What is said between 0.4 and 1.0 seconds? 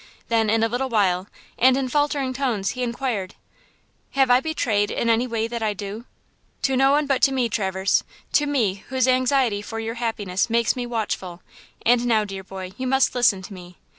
in a little